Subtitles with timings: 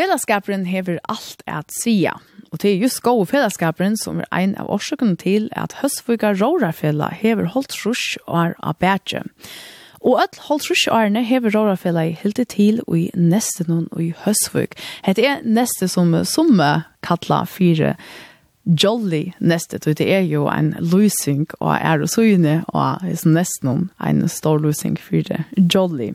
[0.00, 2.14] Fellesskaperen hever alt at sia,
[2.48, 7.10] og det er just gode fellesskaperen som er ein av årsøkene til at høstfuga rårafella
[7.12, 9.20] hever holdt rusk og er abætje.
[10.00, 13.90] Og at holdt rusk og erne hever rårafella i hilde til og i neste noen
[13.92, 14.72] og i høstvug.
[15.04, 16.56] Het er neste som som
[17.04, 17.94] kalla fire
[18.64, 23.90] jolly neste, og det er jo en løsing og er og søgne og er nesten
[24.00, 25.44] en stor løsing for jolly.
[25.74, 26.12] Jolly.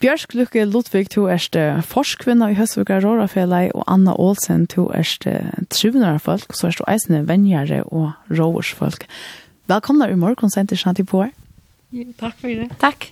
[0.00, 5.26] Bjørsk Lukke Ludvig, du erst forskvinna i Høstvika Rårafellet, og Anna Olsen, du erst
[5.68, 9.04] trivnere folk, så er du eisende venjere og råårsfolk.
[9.68, 11.34] Velkomna i morgen, senter Shanti Poer.
[12.16, 12.70] Takk for det.
[12.80, 13.10] Takk.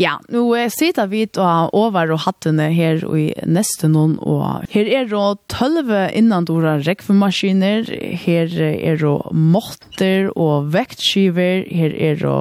[0.00, 5.12] Ja, nu sitter vi og over og hattene her i neste noen, og her er
[5.12, 7.84] det tølve innandora rekvemaskiner,
[8.24, 12.38] her er det måtter og vektskiver, her er det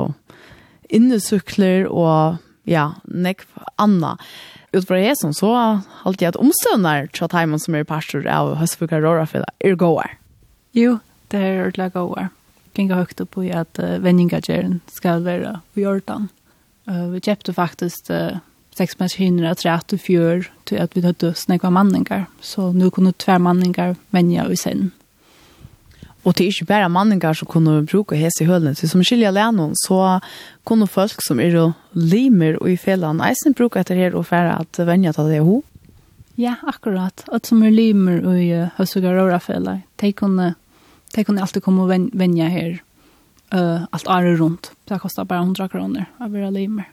[0.87, 3.45] innesykler og ja, nekv
[3.81, 4.15] anna.
[4.75, 5.51] Utfra som så
[6.03, 10.17] halte jeg at omstøvner til at som er pastor av Høstbukar Rorafila er gåar.
[10.77, 10.99] Jo,
[11.31, 12.29] det er ordentlig gåar.
[12.77, 16.29] Kinga høyt opp at uh, vendingagjeren skal være i Jordan.
[16.87, 18.37] Uh, vi kjøpte faktisk uh,
[18.77, 22.27] seks maskiner av tre til fjør til at vi hadde døst nekva manningar.
[22.41, 24.91] Så nu kunne tver manningar venja i sen.
[26.27, 28.75] Og det er ikke bare manninger som kunne bruke hese i hølene.
[28.75, 30.19] Så som skiljer lennom, så
[30.67, 31.55] kunne folk som er
[31.95, 35.61] limer og i fellene, eisen bruke etter her og fære at venner til det ho.
[36.39, 37.25] Ja, akkurat.
[37.31, 40.53] At som er limer og i høstugere og rafeller, de kunne,
[41.15, 42.77] de kunne alltid komme og venner her
[43.53, 44.71] uh, alt året rundt.
[44.87, 46.87] Det kostar bare 100 kroner å være limer.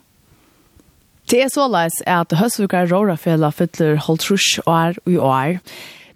[1.31, 5.59] Det er så leis at høstvukar rårafela fyller holdt trus er og er.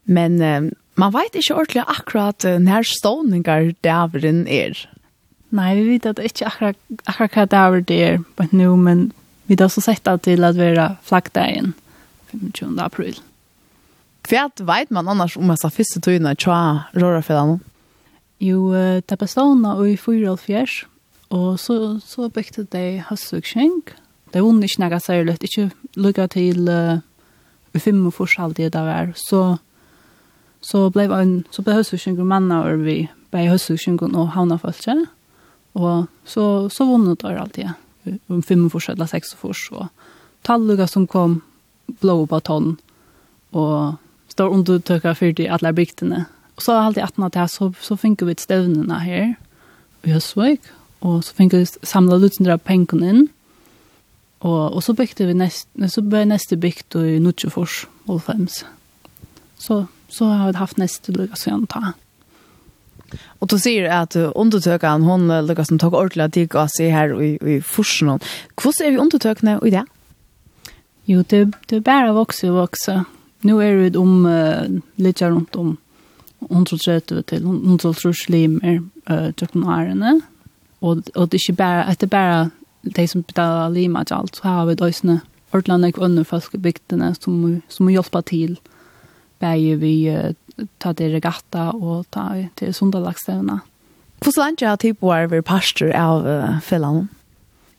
[0.05, 4.75] men uh, man vet ikke ordentlig akkurat når ståninger dæveren er.
[5.51, 9.09] Nei, vi vet at det ikke akkurat, akkurat hva dæver det er, på nå, men
[9.51, 11.75] vi har også sett det til at vi er flaggdagen
[12.31, 12.79] 25.
[12.79, 13.19] april.
[14.29, 17.59] Hva vet man annars om disse første tøyene tja rørefellene?
[18.41, 20.85] Jo, det er bestående i 4.5,
[21.35, 23.83] og så, så bygde de høstsukkjeng.
[24.33, 25.67] Det vunnet ikke noe særlig, ikke
[25.99, 27.03] lukket til uh,
[27.75, 29.59] 5.5 alltid det var, så
[30.61, 35.07] så blev en så blev husvisen manna och vi blev husvisen och havna falske.
[35.73, 37.71] Och så så vann det där alltid.
[38.27, 39.89] Om fem förs eller sex förs så
[40.43, 41.41] talluga som kom
[41.87, 42.77] blå på ton
[43.51, 43.95] och
[44.29, 46.25] står under tökar för de alla bygderna.
[46.55, 49.35] Och så alltid att när det så så fick vi ett stövnarna här.
[50.03, 50.61] Vi har svik
[50.99, 53.29] och så fick vi samla lutsen pengarna in.
[54.39, 58.65] Och och så byggde vi näst så blev nästa byggt i Nutchefors och fems.
[59.59, 61.93] Så så har vi haft nästa lucka sen ta.
[63.27, 67.23] Och då ser jag att undertökan hon lucka som tog ordla dig och se här
[67.23, 68.21] i i forsen.
[68.65, 69.87] Hur ser vi undertökna i det?
[71.05, 73.05] Jo, det det bara växer och växer.
[73.41, 75.77] Nu är det om uh, lite runt om
[76.51, 80.21] 130 till 130 limer eh tjocken arene
[80.79, 82.51] och och det är inte bara att det bara
[82.83, 84.91] de som betalar lima till allt så har vi då
[85.51, 88.61] ordlandet och andra folk i bygderna som som hjälper till
[89.41, 89.95] bæje vi
[90.83, 92.29] ta det regatta og ta
[92.61, 93.61] til sundalagstevna.
[94.21, 97.09] Hvor så langt er typ var vi pastor av uh, fellan?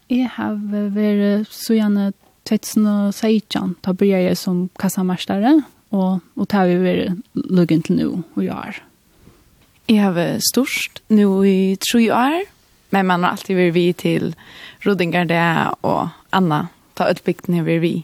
[0.10, 2.10] Jeg har vært så gjerne
[2.50, 5.60] 2016, da blir jeg som kassamerstere,
[5.94, 8.82] og, og tar vi vært luggen til nå og gjør.
[9.92, 12.38] Jeg har vært størst nå i tre år,
[12.92, 14.32] men man har alltid vært vi til
[14.86, 15.44] Rodingar det
[15.88, 16.66] og Anna,
[16.98, 17.96] ta utbygden har vært vi.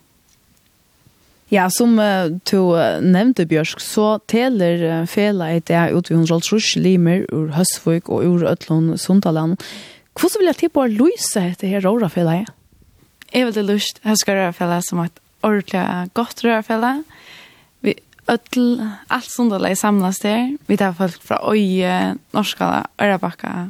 [1.50, 6.18] Ja, som uh, du uh, nevnte, Bjørsk, så teler uh, fela i det ut ved
[6.18, 6.42] hundra
[6.76, 9.56] limer ur Høstvøk og ur Øtlån Sundaland.
[10.20, 12.44] Hvordan vil jeg tippe å løse dette her råra fela i?
[13.32, 14.04] Jeg vil det lyst.
[14.04, 16.92] Jeg skal råra fela som et ordentlig godt røra fela.
[17.80, 17.96] Vi
[18.28, 20.52] øtl, alt Sundaland samlas der.
[20.68, 23.70] Vi tar folk fra Øye, Norskala, Ørabakka,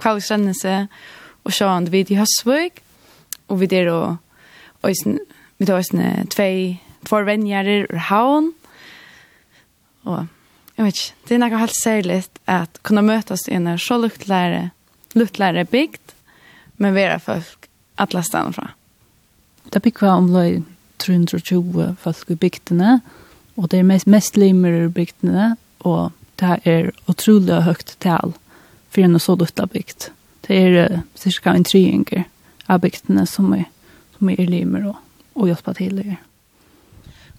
[0.00, 0.86] Kvalgstrennese
[1.44, 2.80] og sjående vid i Høstvøk.
[3.52, 4.16] Og vi der og
[4.86, 5.18] Øysen,
[5.58, 6.78] vi tar Øysen tvei
[7.08, 8.50] forvenjere ur havn.
[10.08, 10.26] Og
[10.76, 14.68] jeg vet ikke, det er noe helt særlig at kunne møtes i en så luktlære,
[15.18, 16.14] luktlære bygd,
[16.78, 17.66] men være folk
[17.98, 18.68] alle stedene fra.
[19.72, 20.60] Det bygger var løy
[21.02, 23.00] 320 folk i bygdene,
[23.56, 28.36] og det er mest, mest limer i bygdene, og det er utrolig høyt tal
[28.88, 30.12] for en så lukta bygd.
[30.46, 32.24] Det er cirka en tryinger
[32.68, 33.66] av bygdene som er,
[34.16, 35.02] som er limer og,
[35.34, 36.18] og hjelper til det.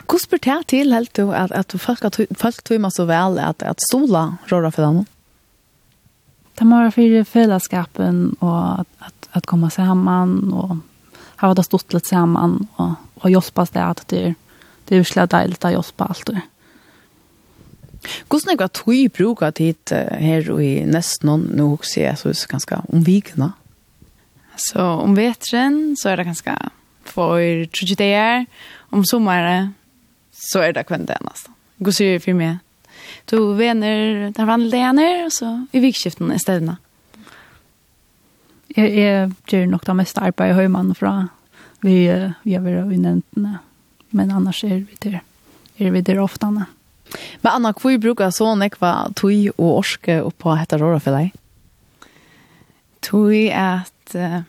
[0.10, 3.38] Hvordan spør det til helt du at, at folk, at folk tog meg så vel
[3.44, 5.04] at, at stola rører for dem?
[6.58, 10.80] Det må være for fellesskapen og at, at, at komme sammen og
[11.40, 14.36] ha det stått litt sammen og, og hjelpe oss det at det, er
[14.90, 16.42] det er virkelig deilig å hjelpe alt det.
[18.32, 18.82] Hvordan er det at
[19.14, 23.52] bruker tid her og i nesten noen, nå også jeg så ganske omvikende?
[24.58, 26.56] Så om vetren så er det ganske
[27.10, 28.46] for det dager,
[28.92, 29.76] om sommeren
[30.40, 31.54] så är det kvän det nästan.
[31.78, 32.58] Gå se för mig.
[33.26, 36.76] Du vänner, där vann och så i vikskiften istället.
[38.68, 41.28] Jag är gör nog det mesta i hemma från
[41.82, 43.26] vi vi har vi nämnt
[44.10, 45.22] men annars är vi där.
[45.78, 46.66] Är vi där ofta när.
[47.42, 51.34] Men Anna, hur bruker så nekva tui og orske oppå på råra for deg?
[53.02, 54.42] Tui at uh,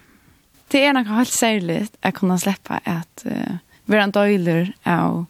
[0.71, 5.27] det er noe helt særlig at kunne slippe at uh, være en døyler av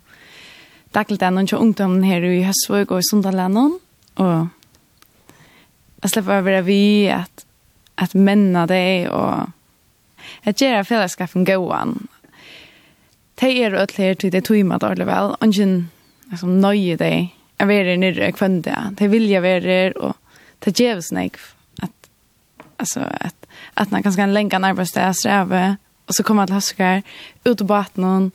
[0.94, 3.76] dagligdagen og ungdommen her i Høsvøk og i Sundalennon.
[4.20, 4.48] Og
[6.02, 6.82] jeg slipper å være vi
[7.12, 7.44] at,
[8.00, 9.50] at mennene det og
[10.48, 11.96] at gjøre fellesskapen gåan.
[13.40, 15.34] Det er jo alle her til det tog med dårlig vel.
[15.44, 15.90] Ingen
[16.31, 17.31] altså, nøye det.
[17.60, 18.81] Jeg vil være nere kvendt det.
[18.98, 20.16] Det vil jeg være og
[20.64, 21.31] det gjør jeg
[21.82, 21.90] At,
[22.78, 25.76] alltså, att, att man kan länka lenge en arbeidsdag streve
[26.06, 27.02] og så kommer alle høsker
[27.44, 28.31] ut på baten og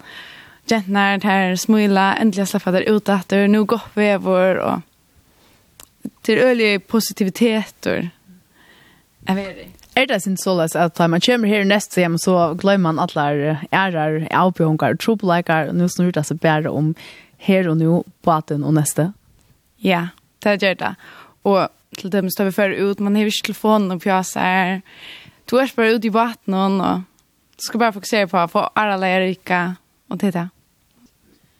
[0.69, 4.79] gentnar här smula äntligen släppa där ut att det nu gott vår och
[6.21, 8.05] till ölig positivitet och
[9.27, 9.85] jag vet inte.
[9.95, 13.59] Er det sin såles at da man kommer her neste hjem, så glemmer man alle
[13.71, 16.91] ærer, avbjørnger, trobeleikere, og nå snur det seg bare om
[17.39, 19.13] her og nå, baten og neste.
[19.79, 20.09] Ja,
[20.43, 20.91] det gjør det.
[21.47, 24.81] Og til dem står vi før ut, man har ikke telefonen og pjøser.
[25.47, 27.07] Du er bare ute i vatten og
[27.55, 29.63] du skal bare fokusere på å få alle lærere,
[30.11, 30.47] og det er det.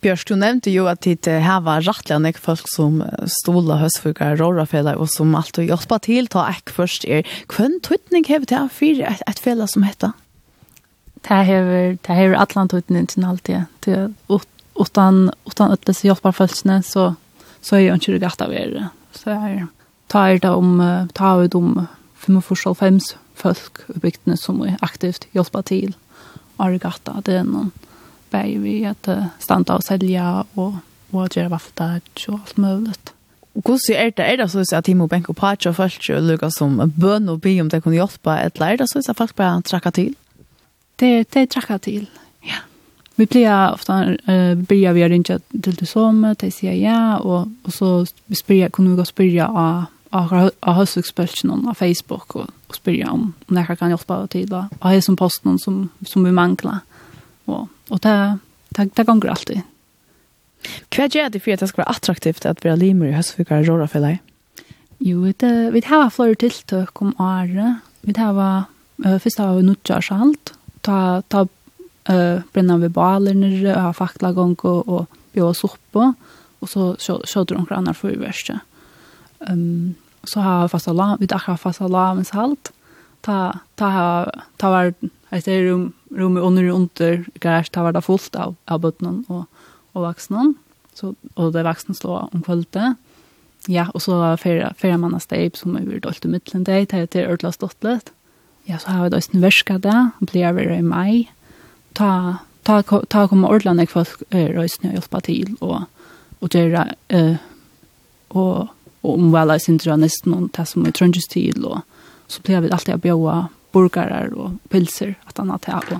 [0.05, 2.99] Bjørs, du nevnte jo at det her var rettelig enn folk som
[3.41, 7.25] stoler høstfugere, rårafela, og som alltid hjelper til, ta ek først er.
[7.49, 10.13] Hvem tøytning har det for et, et fela som heter?
[11.25, 13.65] Det hever, det hever atlan tøytning til alltid.
[13.81, 13.97] Det,
[14.77, 17.15] utan, utan at det hjelper følelsene, så,
[17.65, 18.77] så er jeg ikke rett av er.
[19.17, 19.65] Så jeg
[20.13, 20.77] tar det om,
[21.17, 21.87] tar det om
[22.27, 25.97] 45 folk i bygdene som er aktivt hjelper til.
[26.61, 27.73] Arigatta, det er noen
[28.35, 29.09] bäge vi att
[29.39, 30.73] standa og sälja och
[31.11, 33.13] och göra vaffeldage och allt möjligt.
[33.53, 36.91] Och hur ser det är det så att Timo Benko Pacho först och lukar som
[36.95, 40.15] bön och be om det kunde hjälpa ett lärda så att folk bara trakka til.
[40.95, 42.07] Det det trakka til.
[42.43, 42.55] Ja.
[43.15, 47.73] Vi blir ofta eh börjar vi rinja til det som det säger ja og og
[47.73, 49.85] så spyr kunde vi gå spyrja av
[50.61, 54.65] av höstexpelsen på Facebook og og spyrja om när jag kan hjälpa til då.
[54.81, 56.79] Vad är som posten som som vi manglar.
[57.45, 58.17] Og Og det,
[58.77, 59.63] det, det ganger alltid.
[60.93, 63.63] Hva gjør det for at det skal være attraktivt at vi har limer i høstfugere
[63.63, 64.21] og råra for deg?
[65.03, 67.83] Jo, det, vi har flere tiltøk om året.
[68.07, 69.99] Vi har uh, først har vi nutja.
[70.85, 70.97] Ta,
[71.29, 76.13] ta uh, brenner vi baler nere, ha fakla gong og, og bjør oss oppe.
[76.63, 78.57] Og så kjøter noen annet for i verste.
[79.45, 79.95] Um,
[80.25, 82.71] så har vi fasta la, vi har fasta la med salt.
[83.21, 84.93] Ta, ta, ta, ta var
[85.31, 89.45] Ett är rum rum under og under garage var det fullt av av bøttene og,
[89.93, 90.55] og vaksne.
[90.93, 92.95] Så og det vaksne slår om kvällte.
[93.67, 96.65] Ja, og så var det fyra mann av steip som över dolt i midtelen mitten
[96.65, 98.11] til det er heter stått litt.
[98.65, 101.29] Ja, så har vi da en värska där, blir vi i mai.
[101.93, 105.81] Ta ta ta komma ordlande folk røysene rösna hjälpa till och
[106.39, 107.35] och göra eh
[108.27, 108.67] och
[109.01, 111.81] och omväla sin drönisten och ta som er tröndjus til, og
[112.27, 115.99] så blir vi alltid å bjøre burgarar og pilser at han har tatt på.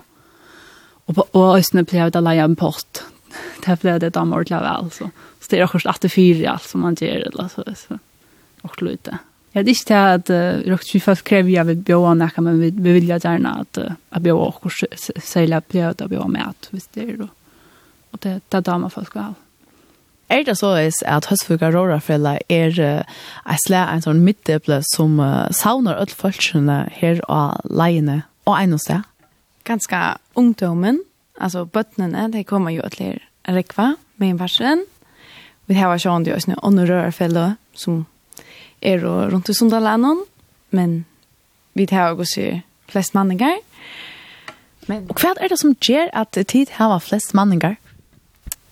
[1.11, 3.03] Og, og østene ble jeg da leie en post.
[3.65, 5.11] Det ble det da mordla vel, så.
[5.43, 7.65] Så det er akkurat at det fyrer alt som man gjør, eller så.
[7.77, 7.99] så.
[8.65, 9.19] Og lute.
[9.53, 12.57] Jeg hadde ikke til at uh, råkt vi først krever jeg vil bjøre nekka, men
[12.59, 16.69] vi, vi vil gjerne at uh, jeg bjøre akkurat særlig at jeg bjøre med at
[16.73, 17.29] hvis det er det.
[18.11, 19.44] Og det, det er da man først skal ha.
[20.29, 25.51] Er det så is at høstfuga rårafella er en slæ en sånn middeble som uh,
[25.53, 29.05] savner alle følelsene her og leiene og en og sted?
[29.65, 30.01] Ganske
[30.35, 30.99] ungdommen,
[31.37, 34.83] altså bøttene, de kommer jo til rekva med en versen.
[35.69, 38.05] Vi har sånn det også noen rårafella som
[38.81, 40.25] er rundt i Sundalandet,
[40.69, 41.05] men
[41.73, 43.61] vi har også flest manninger.
[44.87, 47.77] Men, og hva er det som gjør at tid har flest manninger?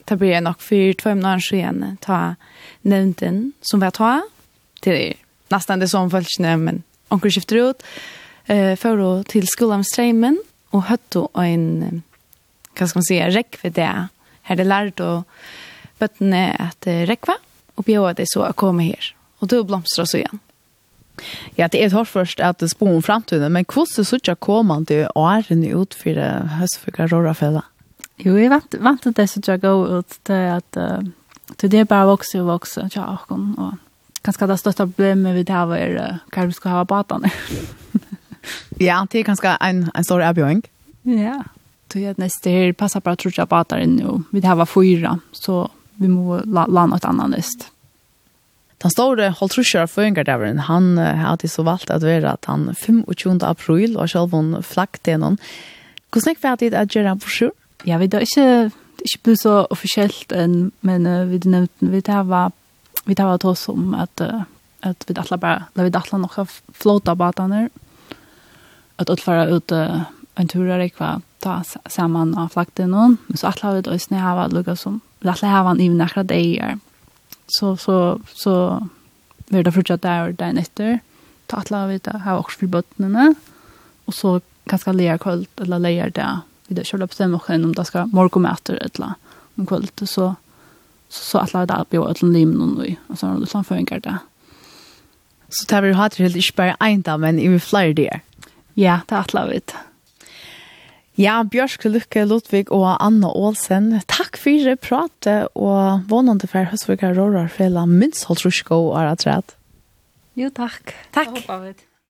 [0.06, 2.36] det blir nok for två månader sedan ta
[2.82, 4.22] nevnten som vi tar
[4.82, 5.14] till det
[5.50, 7.84] nästan det som följsne men onkel skifter ut
[8.46, 12.02] eh för då till skolan strömmen och hötto en
[12.80, 14.08] vad ska man säga räck för det
[14.42, 15.24] här det lärt och
[16.00, 17.38] bötne att räckva
[17.76, 20.40] och bjöd det så att komma här och då blomstrar så igen
[21.56, 24.86] Ja, det är ett først först att spå om framtiden, men kvostet så ikke kommer
[24.86, 26.16] det åren ut för
[26.60, 27.64] höstfökar råra fälla.
[28.22, 31.02] Jo, jeg vant, vant det som jeg går ut til at uh,
[31.58, 33.74] til det bare vokser og vokser, tja, og og
[34.24, 37.32] kanskje det største problemet vi tar er uh, hva vi skal ha batene.
[38.88, 40.62] ja, det er kanskje en, en stor avgjøring.
[41.10, 41.42] Ja,
[41.90, 44.22] til at neste her passer bare tror jeg bater inn jo.
[44.32, 45.68] Vi tar var fyra, så
[45.98, 47.68] vi må la, la noe annet nest.
[48.84, 53.40] Den store holdtrusjer for Ingerdaven, han hadde så valgt at være at han 25.
[53.48, 55.38] april og selv om flaggdenen.
[56.12, 57.54] Hvordan er det at gjøre på brosjur?
[57.86, 58.72] ja, vi det ikke,
[59.04, 62.54] ikke ble så offisielt, enn, men uh, vi nevnte, vi det var,
[63.06, 64.46] vi tar var til oss om at, uh,
[64.84, 67.68] at vi dattler bare, la vi alle noen flåta badene,
[69.02, 70.04] at alle ut uh,
[70.40, 70.96] en tur der jeg
[71.44, 71.60] ta
[71.92, 75.32] sammen av flakten noen, men så alle hadde også når jeg var lukket som, vi
[75.32, 76.80] alle hadde en ivne akkurat det jeg
[77.48, 78.80] Så, så, så,
[79.50, 81.02] vi hadde fortsatt der og der etter,
[81.48, 83.34] ta alle vi da, her også for bøttene,
[84.08, 86.30] og så kanskje leger kveld, eller leger det,
[86.74, 89.14] vi det själva bestämmer oss om det ska morgonmäter eller
[89.56, 90.36] om kvällt så
[91.10, 94.00] så så alla där på ett lim noen vi, og så er det sånn funkar
[94.02, 94.18] det.
[95.54, 98.22] Så tar vi har det helt ikke bare en dag men i flere der.
[98.74, 99.76] Ja, det har lavet.
[101.16, 107.14] Ja, Bjørsk, Lykke, Ludvig og Anna Olsen, takk for det pratet, og vånende for høstvikker
[107.14, 109.54] rårer for hele minst holdt rusko og er rett.
[110.34, 110.96] Jo, takk.
[111.14, 111.30] Takk.
[111.30, 111.76] Det håper vi.